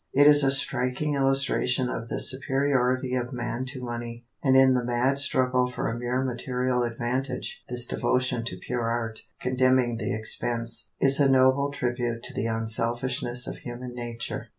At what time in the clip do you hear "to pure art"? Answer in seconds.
8.45-9.19